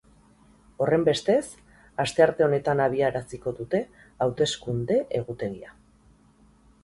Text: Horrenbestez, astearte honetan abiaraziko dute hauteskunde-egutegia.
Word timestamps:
Horrenbestez, 0.83 1.49
astearte 2.03 2.45
honetan 2.45 2.81
abiaraziko 2.87 3.53
dute 3.59 3.81
hauteskunde-egutegia. 4.27 5.77